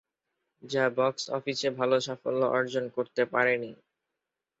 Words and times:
যা 0.63 0.83
বক্স 0.97 1.23
অফিসে 1.37 1.69
ভালো 1.79 1.97
সাফল্য 1.99 2.41
অর্জন 2.51 2.85
করতে 2.95 3.21
পারেনি। 3.33 3.71